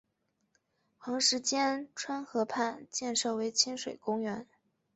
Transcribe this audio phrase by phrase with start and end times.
[0.97, 4.47] 横十间川河畔建设为亲水公园。